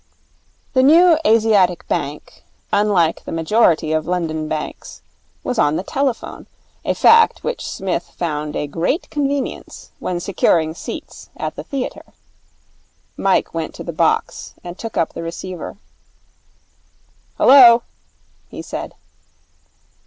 The 0.73 0.81
New 0.81 1.19
Asiatic 1.27 1.87
Bank, 1.87 2.43
unlike 2.73 3.23
the 3.23 3.31
majority 3.31 3.91
of 3.91 4.07
London 4.07 4.47
banks, 4.47 5.03
was 5.43 5.59
on 5.59 5.75
the 5.75 5.83
telephone, 5.83 6.47
a 6.83 6.95
fact 6.95 7.43
which 7.43 7.63
Psmith 7.63 8.05
found 8.17 8.55
a 8.55 8.65
great 8.65 9.11
convenience 9.11 9.91
when 9.99 10.19
securing 10.19 10.73
seats 10.73 11.29
at 11.37 11.55
the 11.55 11.63
theatre. 11.63 12.13
Mike 13.15 13.53
went 13.53 13.75
to 13.75 13.83
the 13.83 13.93
box 13.93 14.55
and 14.63 14.75
took 14.75 14.97
up 14.97 15.13
the 15.13 15.21
receiver. 15.21 15.77
'Hullo!' 17.37 17.83
he 18.49 18.63
said. 18.63 18.95